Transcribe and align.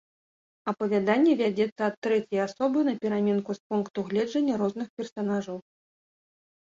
Апавяданне 0.71 1.31
вядзецца 1.41 1.81
ад 1.89 1.95
трэцяй 2.07 2.39
асобы, 2.47 2.77
напераменку 2.89 3.51
з 3.59 3.63
пункту 3.73 3.99
гледжання 4.09 4.53
розных 4.63 4.87
персанажаў. 5.01 5.57